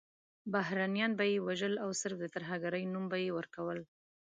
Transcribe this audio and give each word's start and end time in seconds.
بهرنیان 0.53 1.11
به 1.19 1.25
یې 1.31 1.37
وژل 1.47 1.73
او 1.83 1.89
صرف 2.01 2.17
د 2.21 2.25
ترهګرۍ 2.35 2.83
نوم 2.93 3.05
به 3.11 3.17
یې 3.23 3.31
ورکول. 3.37 3.79